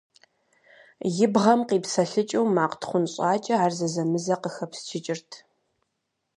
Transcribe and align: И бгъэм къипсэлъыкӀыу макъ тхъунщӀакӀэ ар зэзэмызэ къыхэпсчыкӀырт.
И 1.25 1.27
бгъэм 1.33 1.61
къипсэлъыкӀыу 1.67 2.45
макъ 2.55 2.73
тхъунщӀакӀэ 2.81 3.55
ар 3.63 3.71
зэзэмызэ 3.77 4.35
къыхэпсчыкӀырт. 4.41 5.31